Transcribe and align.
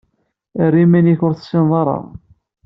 Err 0.63 0.73
iman-ik 0.83 1.21
ur 1.27 1.33
t-tessineḍ 1.33 1.71
ara. 1.81 1.97